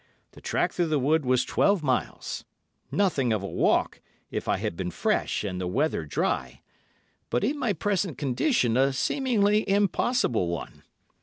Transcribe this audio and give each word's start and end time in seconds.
The 0.31 0.41
track 0.41 0.71
through 0.73 0.87
the 0.87 0.97
wood 0.97 1.27
was 1.27 1.45
twelve 1.45 1.83
miles—nothing 1.83 3.31
of 3.31 3.43
a 3.43 3.47
walk 3.47 4.01
if 4.31 4.47
I 4.47 4.57
had 4.57 4.75
been 4.75 4.89
fresh 4.89 5.43
and 5.43 5.61
the 5.61 5.67
weather 5.67 6.05
dry, 6.05 6.61
but 7.29 7.43
in 7.43 7.59
my 7.59 7.73
present 7.73 8.17
condition 8.17 8.77
a 8.77 8.93
seemingly 8.93 9.63
impossible 9.69 10.47
one. 10.47 10.81